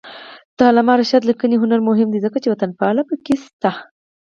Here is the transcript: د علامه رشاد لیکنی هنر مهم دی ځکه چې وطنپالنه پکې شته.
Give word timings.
د 0.57 0.59
علامه 0.69 0.93
رشاد 1.01 1.23
لیکنی 1.29 1.55
هنر 1.61 1.79
مهم 1.89 2.07
دی 2.11 2.19
ځکه 2.25 2.37
چې 2.43 2.51
وطنپالنه 2.51 3.03
پکې 3.09 3.35
شته. 3.43 3.71